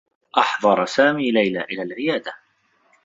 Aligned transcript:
أحضر 0.37 0.85
سامي 0.85 1.31
ليلى 1.31 1.61
إلى 1.61 1.83
العيادة. 1.83 2.33